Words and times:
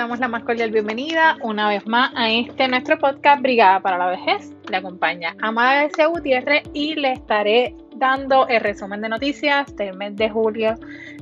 damos 0.00 0.18
la 0.18 0.28
más 0.28 0.44
cordial 0.44 0.70
bienvenida 0.70 1.36
una 1.42 1.68
vez 1.68 1.86
más 1.86 2.10
a 2.16 2.30
este 2.30 2.68
nuestro 2.68 2.98
podcast 2.98 3.42
Brigada 3.42 3.80
para 3.80 3.98
la 3.98 4.06
Vejez. 4.06 4.50
Le 4.70 4.78
acompaña 4.78 5.36
Amada 5.42 5.86
de 5.94 6.06
Gutiérrez 6.06 6.62
y 6.72 6.94
le 6.94 7.12
estaré 7.12 7.74
dando 7.96 8.48
el 8.48 8.62
resumen 8.62 9.02
de 9.02 9.10
noticias 9.10 9.76
del 9.76 9.94
mes 9.98 10.16
de 10.16 10.30
julio 10.30 10.74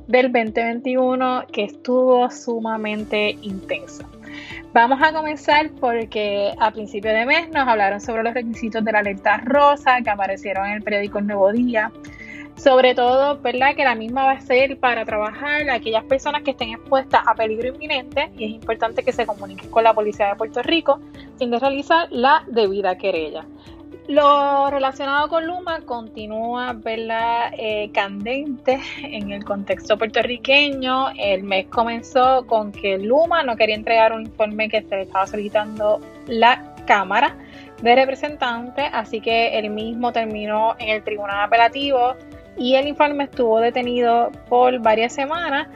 del 0.07 0.31
2021 0.31 1.47
que 1.53 1.65
estuvo 1.65 2.31
sumamente 2.31 3.31
intenso. 3.43 4.09
Vamos 4.73 5.03
a 5.03 5.13
comenzar 5.13 5.73
porque 5.81 6.55
a 6.61 6.71
principio 6.71 7.11
de 7.11 7.27
mes 7.27 7.49
nos 7.49 7.67
hablaron 7.67 8.01
sobre 8.01 8.23
los 8.23 8.33
requisitos 8.33 8.85
de 8.85 8.93
la 8.93 9.01
alerta 9.01 9.39
rosa 9.39 10.01
que 10.05 10.11
aparecieron 10.11 10.67
en 10.67 10.75
el 10.75 10.83
periódico 10.83 11.21
Nuevo 11.21 11.51
Día 11.51 11.91
sobre 12.59 12.95
todo, 12.95 13.39
¿verdad? 13.41 13.75
Que 13.75 13.85
la 13.85 13.95
misma 13.95 14.25
va 14.25 14.33
a 14.33 14.41
ser 14.41 14.79
para 14.79 15.05
trabajar 15.05 15.71
aquellas 15.71 16.05
personas 16.05 16.43
que 16.43 16.51
estén 16.51 16.71
expuestas 16.71 17.23
a 17.27 17.35
peligro 17.35 17.69
inminente 17.69 18.31
y 18.37 18.45
es 18.45 18.51
importante 18.51 19.03
que 19.03 19.13
se 19.13 19.27
comuniquen 19.27 19.71
con 19.71 19.85
la 19.85 19.95
Policía 19.95 20.27
de 20.27 20.35
Puerto 20.35 20.63
Rico 20.63 21.01
sin 21.39 21.51
de 21.51 21.59
realizar 21.59 22.09
la 22.11 22.43
debida 22.49 22.99
querella. 22.99 23.45
Lo 24.09 24.71
relacionado 24.71 25.29
con 25.29 25.47
Luma 25.47 25.83
continúa 25.83 26.73
¿verdad? 26.73 27.53
Eh, 27.59 27.91
candente 27.93 28.81
en 29.03 29.31
el 29.33 29.45
contexto 29.45 29.99
puertorriqueño. 29.99 31.11
El 31.17 31.43
mes 31.43 31.67
comenzó 31.67 32.47
con 32.47 32.73
que 32.73 32.99
Luma 32.99 33.43
no 33.43 33.55
quería 33.55 33.77
entregar 33.77 34.13
un 34.15 34.23
informe 34.23 34.69
que 34.69 34.83
se 34.83 34.97
le 34.97 35.03
estaba 35.03 35.27
solicitando 35.27 36.01
la 36.27 36.75
Cámara 36.87 37.37
de 37.83 37.95
Representantes, 37.95 38.87
así 38.93 39.21
que 39.21 39.59
el 39.59 39.69
mismo 39.69 40.11
terminó 40.11 40.75
en 40.79 40.89
el 40.89 41.05
Tribunal 41.05 41.45
Apelativo 41.45 42.15
y 42.59 42.75
el 42.75 42.89
informe 42.89 43.25
estuvo 43.25 43.61
detenido 43.61 44.31
por 44.49 44.79
varias 44.81 45.13
semanas. 45.15 45.69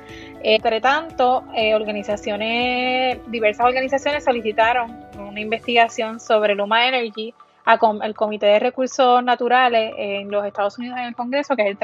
Entre 0.43 0.81
tanto, 0.81 1.45
eh, 1.55 1.75
organizaciones, 1.75 3.19
diversas 3.31 3.67
organizaciones 3.67 4.25
solicitaron 4.25 5.05
una 5.19 5.41
investigación 5.41 6.19
sobre 6.19 6.55
Luma 6.55 6.89
Energy 6.89 7.33
al 7.65 8.15
Comité 8.15 8.47
de 8.47 8.59
Recursos 8.59 9.23
Naturales 9.23 9.95
en 9.97 10.31
los 10.33 10.45
Estados 10.45 10.77
Unidos 10.79 10.99
en 10.99 11.05
el 11.05 11.15
Congreso, 11.15 11.55
que 11.55 11.63
es, 11.63 11.69
el 11.69 11.79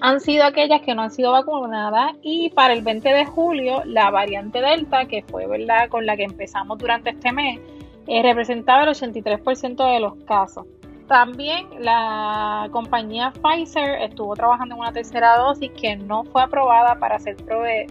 han 0.00 0.20
sido 0.20 0.44
aquellas 0.44 0.80
que 0.82 0.94
no 0.94 1.02
han 1.02 1.10
sido 1.10 1.32
vacunadas 1.32 2.12
y 2.22 2.50
para 2.50 2.72
el 2.72 2.82
20 2.82 3.08
de 3.08 3.24
julio 3.26 3.82
la 3.84 4.10
variante 4.10 4.60
Delta, 4.60 5.06
que 5.06 5.22
fue 5.22 5.46
verdad 5.46 5.88
con 5.88 6.06
la 6.06 6.16
que 6.16 6.24
empezamos 6.24 6.78
durante 6.78 7.10
este 7.10 7.32
mes, 7.32 7.60
eh, 8.06 8.22
representaba 8.22 8.84
el 8.84 8.90
83% 8.90 9.92
de 9.92 10.00
los 10.00 10.14
casos. 10.24 10.66
También 11.08 11.66
la 11.80 12.68
compañía 12.70 13.32
Pfizer 13.42 14.02
estuvo 14.02 14.36
trabajando 14.36 14.74
en 14.74 14.80
una 14.82 14.92
tercera 14.92 15.36
dosis 15.38 15.70
que 15.72 15.96
no 15.96 16.24
fue 16.24 16.42
aprobada 16.42 16.98
para 16.98 17.18
ser, 17.18 17.36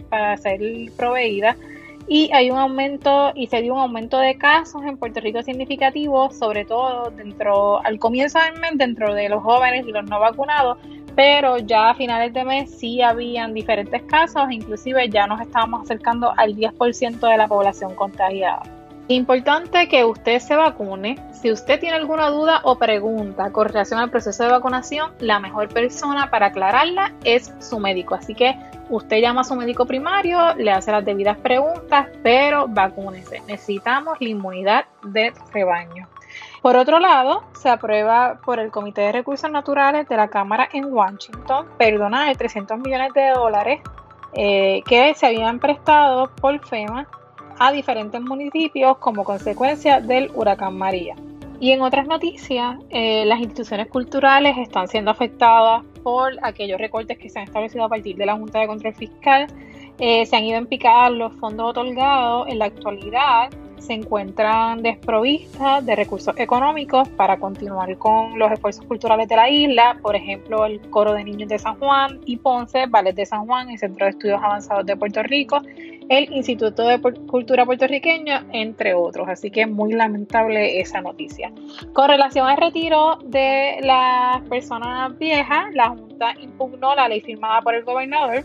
para 0.08 0.36
ser 0.36 0.60
proveída 0.96 1.56
y 2.08 2.30
hay 2.32 2.50
un 2.50 2.58
aumento 2.58 3.32
y 3.34 3.46
se 3.48 3.60
dio 3.60 3.74
un 3.74 3.80
aumento 3.80 4.18
de 4.18 4.36
casos 4.38 4.82
en 4.84 4.96
Puerto 4.96 5.20
Rico 5.20 5.42
significativo, 5.42 6.30
sobre 6.30 6.64
todo 6.64 7.10
dentro 7.10 7.84
al 7.84 7.98
comienzo 7.98 8.38
del 8.38 8.58
mes 8.60 8.72
dentro 8.74 9.14
de 9.14 9.28
los 9.28 9.42
jóvenes 9.42 9.86
y 9.86 9.92
los 9.92 10.04
no 10.06 10.18
vacunados, 10.18 10.78
pero 11.14 11.58
ya 11.58 11.90
a 11.90 11.94
finales 11.94 12.32
de 12.32 12.44
mes 12.44 12.70
sí 12.70 13.02
habían 13.02 13.52
diferentes 13.52 14.02
casos, 14.04 14.50
inclusive 14.50 15.08
ya 15.10 15.26
nos 15.26 15.40
estábamos 15.40 15.82
acercando 15.82 16.32
al 16.36 16.56
10% 16.56 17.20
de 17.20 17.36
la 17.36 17.46
población 17.46 17.94
contagiada. 17.94 18.62
Importante 19.08 19.88
que 19.88 20.04
usted 20.04 20.38
se 20.38 20.54
vacune. 20.54 21.18
Si 21.32 21.50
usted 21.50 21.80
tiene 21.80 21.96
alguna 21.96 22.28
duda 22.28 22.60
o 22.64 22.76
pregunta 22.78 23.50
con 23.52 23.66
relación 23.66 24.00
al 24.00 24.10
proceso 24.10 24.44
de 24.44 24.50
vacunación, 24.50 25.12
la 25.20 25.40
mejor 25.40 25.68
persona 25.68 26.30
para 26.30 26.46
aclararla 26.46 27.14
es 27.24 27.54
su 27.58 27.78
médico. 27.78 28.14
Así 28.14 28.34
que 28.34 28.54
usted 28.90 29.20
llama 29.20 29.42
a 29.42 29.44
su 29.44 29.54
médico 29.54 29.86
primario, 29.86 30.54
le 30.54 30.70
hace 30.70 30.92
las 30.92 31.04
debidas 31.04 31.38
preguntas, 31.38 32.08
pero 32.22 32.66
vacúnese. 32.68 33.40
Necesitamos 33.46 34.20
la 34.20 34.28
inmunidad 34.28 34.84
de 35.02 35.32
rebaño. 35.52 36.08
Por 36.62 36.76
otro 36.76 36.98
lado, 36.98 37.44
se 37.54 37.68
aprueba 37.68 38.40
por 38.44 38.58
el 38.58 38.70
Comité 38.70 39.02
de 39.02 39.12
Recursos 39.12 39.50
Naturales 39.50 40.08
de 40.08 40.16
la 40.16 40.28
Cámara 40.28 40.68
en 40.72 40.92
Washington 40.92 41.66
perdonar 41.78 42.36
300 42.36 42.78
millones 42.78 43.12
de 43.14 43.30
dólares 43.30 43.80
eh, 44.34 44.82
que 44.86 45.14
se 45.14 45.26
habían 45.26 45.58
prestado 45.58 46.30
por 46.40 46.58
FEMA 46.66 47.06
a 47.58 47.72
diferentes 47.72 48.20
municipios 48.20 48.98
como 48.98 49.24
consecuencia 49.24 50.00
del 50.00 50.30
huracán 50.34 50.76
María. 50.76 51.14
Y 51.60 51.72
en 51.72 51.82
otras 51.82 52.06
noticias, 52.06 52.76
eh, 52.90 53.24
las 53.26 53.40
instituciones 53.40 53.88
culturales 53.88 54.56
están 54.58 54.86
siendo 54.86 55.10
afectadas 55.10 55.84
por 56.04 56.34
aquellos 56.42 56.78
recortes 56.78 57.18
que 57.18 57.28
se 57.28 57.40
han 57.40 57.46
establecido 57.46 57.84
a 57.84 57.88
partir 57.88 58.16
de 58.16 58.26
la 58.26 58.36
Junta 58.36 58.60
de 58.60 58.68
Control 58.68 58.94
Fiscal. 58.94 59.48
Eh, 59.98 60.24
se 60.24 60.36
han 60.36 60.44
ido 60.44 60.58
en 60.58 60.66
picar 60.66 61.10
los 61.10 61.32
fondos 61.34 61.70
otorgados. 61.70 62.46
En 62.46 62.60
la 62.60 62.66
actualidad 62.66 63.50
se 63.80 63.94
encuentran 63.94 64.82
desprovistas 64.82 65.84
de 65.84 65.96
recursos 65.96 66.34
económicos 66.38 67.08
para 67.10 67.38
continuar 67.38 67.96
con 67.98 68.38
los 68.38 68.52
esfuerzos 68.52 68.84
culturales 68.84 69.28
de 69.28 69.36
la 69.36 69.48
isla. 69.48 69.98
Por 70.02 70.16
ejemplo, 70.16 70.66
el 70.66 70.80
Coro 70.90 71.12
de 71.12 71.24
Niños 71.24 71.48
de 71.48 71.58
San 71.58 71.78
Juan 71.78 72.20
y 72.24 72.36
Ponce, 72.36 72.86
Ballet 72.86 73.14
de 73.14 73.26
San 73.26 73.46
Juan, 73.46 73.70
el 73.70 73.78
Centro 73.78 74.06
de 74.06 74.10
Estudios 74.10 74.40
Avanzados 74.42 74.86
de 74.86 74.96
Puerto 74.96 75.22
Rico 75.22 75.60
el 76.08 76.32
Instituto 76.32 76.86
de 76.86 77.00
Cultura 77.00 77.66
Puertorriqueña, 77.66 78.46
entre 78.52 78.94
otros. 78.94 79.28
Así 79.28 79.50
que 79.50 79.66
muy 79.66 79.92
lamentable 79.92 80.80
esa 80.80 81.00
noticia. 81.00 81.52
Con 81.92 82.08
relación 82.08 82.46
al 82.46 82.56
retiro 82.56 83.18
de 83.24 83.78
las 83.82 84.40
personas 84.48 85.16
viejas, 85.18 85.74
la 85.74 85.90
Junta 85.90 86.34
impugnó 86.40 86.94
la 86.94 87.08
ley 87.08 87.20
firmada 87.20 87.60
por 87.60 87.74
el 87.74 87.84
gobernador 87.84 88.42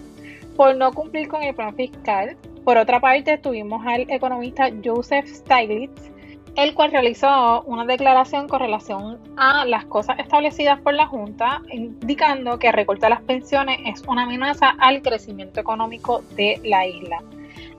por 0.56 0.76
no 0.76 0.92
cumplir 0.92 1.28
con 1.28 1.42
el 1.42 1.56
plan 1.56 1.76
fiscal. 1.76 2.36
Por 2.64 2.78
otra 2.78 3.00
parte, 3.00 3.38
tuvimos 3.38 3.86
al 3.86 4.02
economista 4.10 4.70
Joseph 4.84 5.28
Stiglitz, 5.28 6.12
el 6.56 6.74
cual 6.74 6.92
realizó 6.92 7.64
una 7.64 7.84
declaración 7.86 8.48
con 8.48 8.60
relación 8.60 9.20
a 9.38 9.66
las 9.66 9.86
cosas 9.86 10.20
establecidas 10.20 10.80
por 10.80 10.94
la 10.94 11.08
Junta, 11.08 11.62
indicando 11.72 12.60
que 12.60 12.72
recortar 12.72 13.10
las 13.10 13.22
pensiones 13.22 13.80
es 13.86 14.04
una 14.08 14.24
amenaza 14.24 14.76
al 14.80 15.02
crecimiento 15.02 15.60
económico 15.60 16.22
de 16.36 16.62
la 16.64 16.86
isla. 16.88 17.24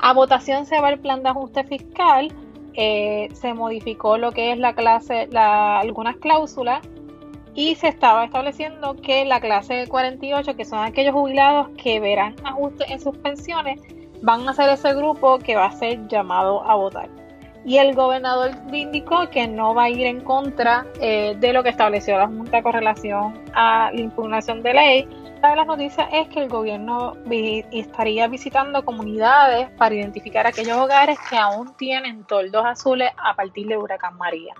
A 0.01 0.13
votación 0.13 0.67
se 0.67 0.81
va 0.81 0.91
el 0.91 0.99
plan 0.99 1.23
de 1.23 1.31
ajuste 1.31 1.65
fiscal, 1.65 2.33
eh, 2.75 3.29
se 3.33 3.55
modificó 3.55 4.19
lo 4.19 4.33
que 4.33 4.53
es 4.53 4.59
la 4.59 4.75
clase, 4.75 5.29
algunas 5.35 6.17
cláusulas 6.17 6.81
y 7.55 7.77
se 7.77 7.89
estaba 7.89 8.25
estableciendo 8.25 8.97
que 8.97 9.25
la 9.25 9.41
clase 9.41 9.87
48, 9.87 10.57
que 10.57 10.65
son 10.65 10.81
aquellos 10.81 11.15
jubilados 11.15 11.69
que 11.81 12.01
verán 12.01 12.35
ajustes 12.43 12.91
en 12.91 13.01
sus 13.01 13.17
pensiones, 13.19 13.81
van 14.25 14.49
a 14.49 14.55
ser 14.55 14.71
ese 14.71 14.95
grupo 14.95 15.39
que 15.39 15.55
va 15.55 15.67
a 15.67 15.73
ser 15.73 16.09
llamado 16.09 16.65
a 16.69 16.75
votar. 16.75 17.09
Y 17.67 17.79
el 17.79 17.95
gobernador 17.95 18.51
indicó 18.73 19.29
que 19.31 19.47
no 19.47 19.75
va 19.75 19.85
a 19.85 19.91
ir 19.91 20.07
en 20.07 20.21
contra 20.21 20.87
eh, 21.01 21.35
de 21.39 21.53
lo 21.53 21.63
que 21.63 21.71
estableció 21.71 22.19
la 22.19 22.27
Junta 22.27 22.63
con 22.63 22.73
relación 22.73 23.41
a 23.55 23.91
la 23.93 24.01
impugnación 24.01 24.63
de 24.63 24.75
ley, 24.75 25.09
de 25.51 25.57
las 25.57 25.67
noticias 25.67 26.09
es 26.13 26.29
que 26.29 26.41
el 26.41 26.49
gobierno 26.49 27.17
estaría 27.71 28.27
visitando 28.29 28.85
comunidades 28.85 29.69
para 29.77 29.95
identificar 29.95 30.47
aquellos 30.47 30.79
hogares 30.79 31.19
que 31.29 31.37
aún 31.37 31.75
tienen 31.77 32.25
toldos 32.25 32.65
azules 32.65 33.11
a 33.17 33.35
partir 33.37 33.67
de 33.67 33.77
Huracán 33.77 34.17
María. 34.17 34.55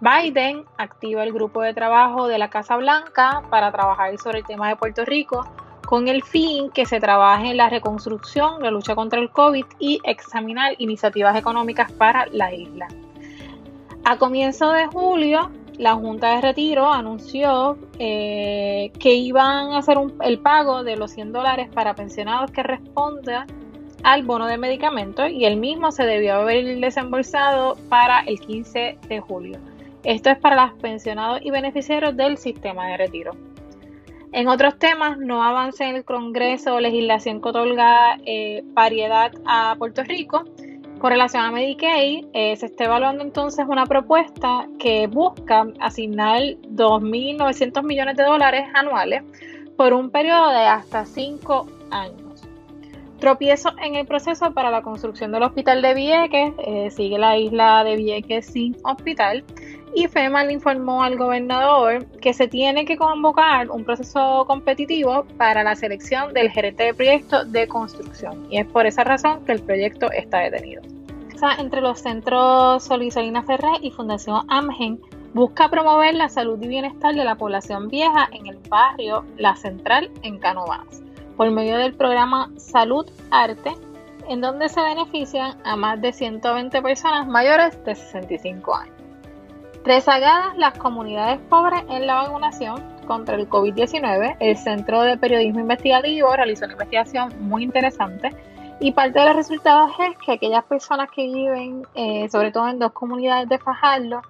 Biden 0.00 0.64
activa 0.78 1.22
el 1.22 1.32
grupo 1.32 1.62
de 1.62 1.74
trabajo 1.74 2.28
de 2.28 2.38
la 2.38 2.48
Casa 2.48 2.76
Blanca 2.76 3.42
para 3.50 3.72
trabajar 3.72 4.16
sobre 4.18 4.38
el 4.38 4.46
tema 4.46 4.68
de 4.68 4.76
Puerto 4.76 5.04
Rico 5.04 5.46
con 5.86 6.08
el 6.08 6.22
fin 6.22 6.70
que 6.70 6.84
se 6.84 7.00
trabaje 7.00 7.50
en 7.50 7.56
la 7.56 7.70
reconstrucción, 7.70 8.60
la 8.60 8.70
lucha 8.70 8.94
contra 8.94 9.20
el 9.20 9.30
COVID 9.30 9.64
y 9.78 10.00
examinar 10.04 10.74
iniciativas 10.78 11.36
económicas 11.36 11.90
para 11.92 12.26
la 12.32 12.52
isla. 12.52 12.88
A 14.04 14.18
comienzo 14.18 14.70
de 14.72 14.86
julio, 14.86 15.50
la 15.78 15.94
Junta 15.94 16.34
de 16.34 16.40
Retiro 16.40 16.92
anunció 16.92 17.78
eh, 17.98 18.90
que 18.98 19.14
iban 19.14 19.72
a 19.72 19.78
hacer 19.78 19.96
el 20.22 20.38
pago 20.40 20.82
de 20.82 20.96
los 20.96 21.12
100 21.12 21.32
dólares 21.32 21.68
para 21.72 21.94
pensionados 21.94 22.50
que 22.50 22.62
respondan 22.62 23.46
al 24.02 24.22
bono 24.22 24.46
de 24.46 24.58
medicamentos 24.58 25.30
y 25.30 25.44
el 25.44 25.56
mismo 25.56 25.90
se 25.92 26.04
debió 26.04 26.34
haber 26.34 26.78
desembolsado 26.80 27.76
para 27.88 28.20
el 28.20 28.40
15 28.40 28.98
de 29.08 29.20
julio. 29.20 29.58
Esto 30.04 30.30
es 30.30 30.38
para 30.38 30.66
los 30.66 30.74
pensionados 30.80 31.40
y 31.42 31.50
beneficiarios 31.50 32.16
del 32.16 32.38
sistema 32.38 32.86
de 32.86 32.96
retiro. 32.96 33.32
En 34.36 34.48
otros 34.48 34.78
temas, 34.78 35.16
no 35.16 35.42
avanza 35.42 35.88
en 35.88 35.96
el 35.96 36.04
Congreso 36.04 36.78
legislación 36.78 37.40
que 37.40 37.48
otorga 37.48 38.18
eh, 38.26 38.62
variedad 38.74 39.32
a 39.46 39.76
Puerto 39.78 40.04
Rico. 40.04 40.44
Con 40.98 41.10
relación 41.10 41.42
a 41.42 41.50
Medicaid, 41.50 42.26
eh, 42.34 42.54
se 42.56 42.66
está 42.66 42.84
evaluando 42.84 43.24
entonces 43.24 43.64
una 43.66 43.86
propuesta 43.86 44.68
que 44.78 45.06
busca 45.06 45.66
asignar 45.80 46.42
2.900 46.42 47.82
millones 47.82 48.18
de 48.18 48.24
dólares 48.24 48.68
anuales 48.74 49.22
por 49.74 49.94
un 49.94 50.10
periodo 50.10 50.50
de 50.50 50.66
hasta 50.66 51.06
5 51.06 51.66
años. 51.90 52.42
Tropiezo 53.18 53.70
en 53.82 53.94
el 53.94 54.06
proceso 54.06 54.52
para 54.52 54.70
la 54.70 54.82
construcción 54.82 55.32
del 55.32 55.44
hospital 55.44 55.80
de 55.80 55.94
Vieques, 55.94 56.52
eh, 56.58 56.90
sigue 56.90 57.16
la 57.16 57.38
isla 57.38 57.84
de 57.84 57.96
Vieques 57.96 58.44
sin 58.48 58.76
hospital 58.84 59.44
y 59.96 60.08
FEMA 60.08 60.44
le 60.44 60.52
informó 60.52 61.02
al 61.02 61.16
gobernador 61.16 62.04
que 62.20 62.34
se 62.34 62.48
tiene 62.48 62.84
que 62.84 62.98
convocar 62.98 63.70
un 63.70 63.82
proceso 63.82 64.44
competitivo 64.46 65.24
para 65.38 65.64
la 65.64 65.74
selección 65.74 66.34
del 66.34 66.50
gerente 66.50 66.82
de 66.82 66.92
proyecto 66.92 67.46
de 67.46 67.66
construcción 67.66 68.46
y 68.50 68.58
es 68.58 68.66
por 68.66 68.84
esa 68.84 69.04
razón 69.04 69.42
que 69.46 69.52
el 69.52 69.62
proyecto 69.62 70.12
está 70.12 70.40
detenido. 70.40 70.82
Entre 71.58 71.80
los 71.80 72.00
centros 72.00 72.84
Solisolina 72.84 73.42
Ferrer 73.42 73.78
y 73.80 73.90
Fundación 73.90 74.44
Amgen 74.48 75.00
busca 75.32 75.70
promover 75.70 76.14
la 76.14 76.28
salud 76.28 76.62
y 76.62 76.68
bienestar 76.68 77.14
de 77.14 77.24
la 77.24 77.36
población 77.36 77.88
vieja 77.88 78.28
en 78.32 78.48
el 78.48 78.58
barrio 78.68 79.24
La 79.38 79.56
Central 79.56 80.10
en 80.22 80.38
Canovanas 80.38 81.02
por 81.38 81.50
medio 81.50 81.78
del 81.78 81.94
programa 81.94 82.50
Salud 82.58 83.06
Arte 83.30 83.72
en 84.28 84.42
donde 84.42 84.68
se 84.68 84.82
benefician 84.82 85.56
a 85.64 85.74
más 85.76 86.02
de 86.02 86.12
120 86.12 86.82
personas 86.82 87.26
mayores 87.26 87.82
de 87.86 87.94
65 87.94 88.74
años. 88.74 88.95
Rezagadas 89.86 90.56
las 90.56 90.76
comunidades 90.76 91.38
pobres 91.48 91.84
en 91.88 92.08
la 92.08 92.14
vacunación 92.14 92.82
contra 93.06 93.36
el 93.36 93.48
COVID-19, 93.48 94.36
el 94.40 94.56
Centro 94.56 95.02
de 95.02 95.16
Periodismo 95.16 95.60
Investigativo 95.60 96.34
realizó 96.34 96.64
una 96.64 96.72
investigación 96.74 97.32
muy 97.38 97.62
interesante 97.62 98.34
y 98.80 98.90
parte 98.90 99.20
de 99.20 99.26
los 99.26 99.36
resultados 99.36 99.92
es 100.00 100.18
que 100.18 100.32
aquellas 100.32 100.64
personas 100.64 101.08
que 101.14 101.22
viven, 101.22 101.86
eh, 101.94 102.28
sobre 102.28 102.50
todo 102.50 102.68
en 102.68 102.80
dos 102.80 102.90
comunidades 102.90 103.48
de 103.48 103.58
Fajardo, 103.58 104.22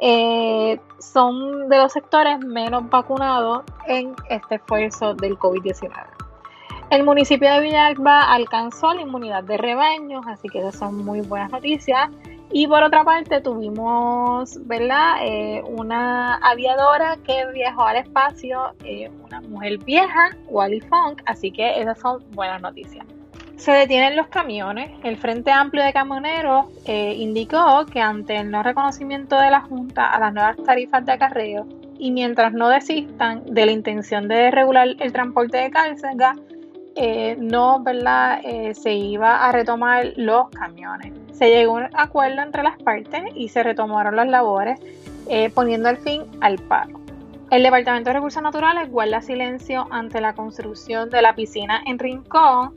eh, 0.00 0.80
son 0.98 1.68
de 1.68 1.78
los 1.78 1.92
sectores 1.92 2.40
menos 2.40 2.90
vacunados 2.90 3.62
en 3.86 4.16
este 4.28 4.56
esfuerzo 4.56 5.14
del 5.14 5.38
COVID-19. 5.38 5.92
El 6.90 7.04
municipio 7.04 7.52
de 7.52 7.60
Villalba 7.60 8.32
alcanzó 8.32 8.92
la 8.92 9.02
inmunidad 9.02 9.44
de 9.44 9.58
rebaños, 9.58 10.26
así 10.26 10.48
que 10.48 10.58
esas 10.58 10.76
son 10.76 11.04
muy 11.04 11.20
buenas 11.20 11.52
noticias. 11.52 12.10
Y 12.50 12.66
por 12.66 12.82
otra 12.82 13.02
parte 13.04 13.40
tuvimos, 13.40 14.58
¿verdad? 14.66 15.16
Eh, 15.22 15.62
una 15.66 16.36
aviadora 16.36 17.16
que 17.24 17.46
viajó 17.52 17.84
al 17.84 17.96
espacio, 17.96 18.74
eh, 18.84 19.10
una 19.24 19.40
mujer 19.40 19.78
vieja, 19.78 20.36
Wally 20.46 20.80
Funk, 20.80 21.22
así 21.26 21.50
que 21.50 21.80
esas 21.80 21.98
son 21.98 22.22
buenas 22.32 22.62
noticias. 22.62 23.04
Se 23.56 23.72
detienen 23.72 24.16
los 24.16 24.26
camiones. 24.28 24.90
El 25.04 25.16
Frente 25.16 25.50
Amplio 25.50 25.84
de 25.84 25.92
Camioneros 25.92 26.66
eh, 26.86 27.14
indicó 27.14 27.86
que 27.86 28.00
ante 28.00 28.36
el 28.36 28.50
no 28.50 28.62
reconocimiento 28.62 29.36
de 29.38 29.50
la 29.50 29.60
Junta 29.60 30.10
a 30.10 30.18
las 30.18 30.34
nuevas 30.34 30.56
tarifas 30.64 31.06
de 31.06 31.12
acarreo 31.12 31.66
y 31.98 32.10
mientras 32.10 32.52
no 32.52 32.68
desistan 32.68 33.42
de 33.46 33.66
la 33.66 33.72
intención 33.72 34.28
de 34.28 34.50
regular 34.50 34.88
el 34.98 35.12
transporte 35.12 35.58
de 35.58 35.70
carga, 35.70 36.34
eh, 36.96 37.36
no 37.38 37.82
¿verdad? 37.82 38.40
Eh, 38.44 38.74
se 38.74 38.92
iba 38.92 39.44
a 39.46 39.52
retomar 39.52 40.12
los 40.16 40.50
camiones. 40.50 41.12
Se 41.34 41.48
llegó 41.50 41.76
a 41.78 41.82
un 41.82 41.88
acuerdo 41.94 42.42
entre 42.42 42.62
las 42.62 42.80
partes 42.82 43.22
y 43.34 43.48
se 43.48 43.62
retomaron 43.62 44.16
las 44.16 44.28
labores, 44.28 44.80
eh, 45.28 45.50
poniendo 45.50 45.88
el 45.88 45.98
fin 45.98 46.22
al 46.40 46.58
paro. 46.58 47.00
El 47.50 47.62
Departamento 47.62 48.10
de 48.10 48.14
Recursos 48.14 48.42
Naturales 48.42 48.90
guarda 48.90 49.20
silencio 49.20 49.86
ante 49.90 50.20
la 50.20 50.32
construcción 50.34 51.10
de 51.10 51.22
la 51.22 51.34
piscina 51.34 51.82
en 51.86 51.98
Rincón. 51.98 52.74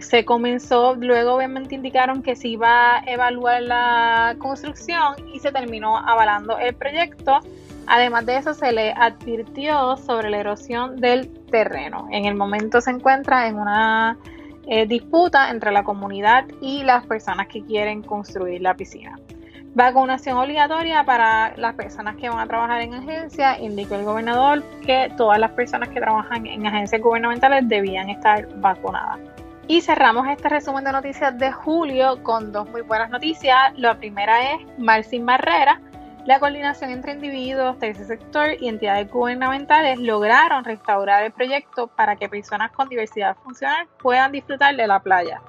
se 0.00 0.24
comenzó, 0.24 0.94
luego 0.94 1.34
obviamente 1.34 1.74
indicaron 1.74 2.22
que 2.22 2.36
se 2.36 2.48
iba 2.48 2.96
a 2.96 3.04
evaluar 3.06 3.62
la 3.62 4.36
construcción 4.38 5.14
y 5.32 5.40
se 5.40 5.52
terminó 5.52 5.96
avalando 5.96 6.58
el 6.58 6.74
proyecto. 6.74 7.40
Además 7.86 8.26
de 8.26 8.36
eso, 8.36 8.54
se 8.54 8.72
le 8.72 8.92
advirtió 8.92 9.96
sobre 9.96 10.30
la 10.30 10.38
erosión 10.38 10.96
del 10.96 11.28
terreno. 11.50 12.06
En 12.10 12.24
el 12.24 12.34
momento 12.34 12.80
se 12.80 12.90
encuentra 12.90 13.48
en 13.48 13.58
una 13.58 14.16
eh, 14.66 14.86
disputa 14.86 15.50
entre 15.50 15.72
la 15.72 15.84
comunidad 15.84 16.44
y 16.60 16.82
las 16.82 17.06
personas 17.06 17.48
que 17.48 17.62
quieren 17.62 18.02
construir 18.02 18.62
la 18.62 18.74
piscina. 18.74 19.18
Vacunación 19.74 20.38
obligatoria 20.38 21.04
para 21.04 21.56
las 21.56 21.74
personas 21.74 22.14
que 22.16 22.28
van 22.28 22.38
a 22.38 22.46
trabajar 22.46 22.80
en 22.82 22.94
agencias. 22.94 23.58
Indicó 23.58 23.96
el 23.96 24.04
gobernador 24.04 24.62
que 24.86 25.12
todas 25.16 25.38
las 25.40 25.50
personas 25.50 25.88
que 25.88 26.00
trabajan 26.00 26.46
en 26.46 26.64
agencias 26.64 27.02
gubernamentales 27.02 27.68
debían 27.68 28.08
estar 28.08 28.48
vacunadas. 28.60 29.18
Y 29.66 29.80
cerramos 29.80 30.28
este 30.28 30.48
resumen 30.48 30.84
de 30.84 30.92
noticias 30.92 31.36
de 31.38 31.50
julio 31.50 32.22
con 32.22 32.52
dos 32.52 32.70
muy 32.70 32.82
buenas 32.82 33.10
noticias. 33.10 33.56
La 33.76 33.98
primera 33.98 34.52
es 34.52 34.60
Marcin 34.78 35.26
Barrera 35.26 35.80
la 36.26 36.40
coordinación 36.40 36.90
entre 36.90 37.12
individuos, 37.12 37.78
tercer 37.78 38.06
sector 38.06 38.48
y 38.58 38.68
entidades 38.68 39.10
gubernamentales 39.10 39.98
lograron 39.98 40.64
restaurar 40.64 41.22
el 41.22 41.32
proyecto 41.32 41.86
para 41.86 42.16
que 42.16 42.30
personas 42.30 42.72
con 42.72 42.88
diversidad 42.88 43.36
funcional 43.44 43.86
puedan 43.98 44.32
disfrutar 44.32 44.74
de 44.74 44.86
la 44.86 45.00
playa. 45.00 45.42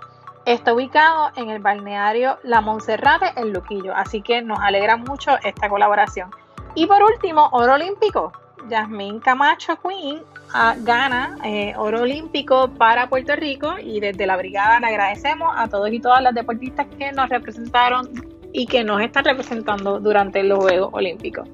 Está 0.45 0.73
ubicado 0.73 1.31
en 1.37 1.49
el 1.49 1.59
balneario 1.59 2.39
La 2.43 2.59
Monserrate 2.59 3.31
en 3.37 3.53
Luquillo, 3.53 3.95
así 3.95 4.21
que 4.21 4.41
nos 4.41 4.59
alegra 4.59 4.97
mucho 4.97 5.37
esta 5.43 5.69
colaboración. 5.69 6.29
Y 6.75 6.85
por 6.87 7.01
último, 7.01 7.49
oro 7.53 7.75
olímpico. 7.75 8.33
Yasmín 8.69 9.19
Camacho 9.19 9.77
Queen 9.81 10.21
ah, 10.53 10.75
gana 10.79 11.37
eh, 11.43 11.73
oro 11.77 12.01
olímpico 12.01 12.69
para 12.69 13.07
Puerto 13.07 13.35
Rico 13.35 13.75
y 13.79 13.99
desde 13.99 14.25
la 14.25 14.35
brigada 14.35 14.79
le 14.79 14.87
agradecemos 14.87 15.53
a 15.55 15.67
todos 15.67 15.89
y 15.91 15.99
todas 15.99 16.21
las 16.21 16.33
deportistas 16.33 16.87
que 16.97 17.11
nos 17.11 17.29
representaron 17.29 18.09
y 18.55 18.67
que 18.67 18.85
nos 18.85 19.01
están 19.01 19.25
representando 19.25 19.99
durante 19.99 20.41
los 20.41 20.59
Juegos 20.59 20.89
Olímpicos. 20.93 21.47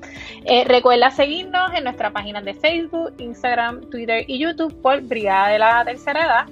Eh, 0.45 0.63
recuerda 0.65 1.09
seguirnos 1.09 1.73
en 1.73 1.85
nuestras 1.85 2.11
páginas 2.11 2.45
de 2.45 2.53
Facebook, 2.53 3.13
Instagram, 3.17 3.89
Twitter 3.89 4.23
y 4.27 4.37
YouTube 4.37 4.79
por 4.81 5.01
Brigada 5.01 5.49
de 5.49 5.59
la 5.59 5.83
Tercera 5.83 6.25
Edad. 6.25 6.45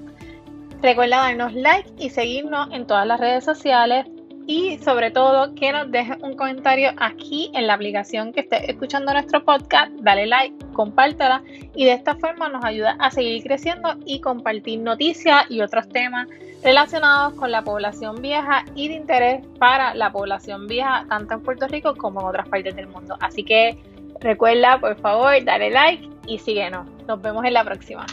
Recuerda 0.82 1.18
darnos 1.18 1.54
like 1.54 1.88
y 1.98 2.10
seguirnos 2.10 2.68
en 2.72 2.84
todas 2.84 3.06
las 3.06 3.20
redes 3.20 3.44
sociales 3.44 4.06
y 4.46 4.78
sobre 4.78 5.10
todo 5.10 5.54
que 5.54 5.72
nos 5.72 5.90
dejes 5.90 6.16
un 6.22 6.34
comentario 6.34 6.90
aquí 6.96 7.50
en 7.54 7.66
la 7.66 7.74
aplicación 7.74 8.32
que 8.32 8.40
esté 8.40 8.70
escuchando 8.70 9.12
nuestro 9.12 9.44
podcast, 9.44 9.92
dale 10.00 10.26
like, 10.26 10.54
compártela 10.72 11.42
y 11.74 11.84
de 11.84 11.92
esta 11.92 12.16
forma 12.16 12.48
nos 12.48 12.64
ayuda 12.64 12.96
a 12.98 13.10
seguir 13.10 13.42
creciendo 13.42 13.94
y 14.04 14.20
compartir 14.20 14.80
noticias 14.80 15.44
y 15.48 15.60
otros 15.60 15.88
temas 15.88 16.28
relacionados 16.62 17.34
con 17.34 17.50
la 17.50 17.62
población 17.62 18.20
vieja 18.20 18.64
y 18.74 18.88
de 18.88 18.94
interés 18.94 19.46
para 19.58 19.94
la 19.94 20.12
población 20.12 20.66
vieja 20.66 21.06
tanto 21.08 21.34
en 21.34 21.42
Puerto 21.42 21.66
Rico 21.68 21.94
como 21.94 22.20
en 22.20 22.26
otras 22.26 22.48
partes 22.48 22.74
del 22.76 22.88
mundo. 22.88 23.16
Así 23.20 23.44
que 23.44 23.78
recuerda 24.20 24.78
por 24.78 24.96
favor 25.00 25.32
dale 25.44 25.70
like 25.70 26.08
y 26.26 26.38
síguenos. 26.38 26.86
Nos 27.06 27.20
vemos 27.22 27.44
en 27.44 27.54
la 27.54 27.64
próxima. 27.64 28.06